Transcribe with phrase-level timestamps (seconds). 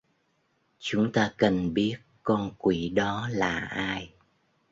[0.79, 4.13] Chúng ta cần biết con quỷ đó là ai